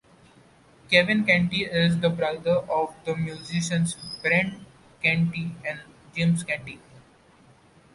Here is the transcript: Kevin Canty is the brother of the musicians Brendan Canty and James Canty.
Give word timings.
Kevin 0.89 1.25
Canty 1.27 1.63
is 1.65 1.99
the 1.99 2.09
brother 2.09 2.55
of 2.71 2.95
the 3.05 3.15
musicians 3.15 3.95
Brendan 4.23 4.65
Canty 5.03 5.53
and 5.63 5.79
James 6.15 6.43
Canty. 6.43 6.79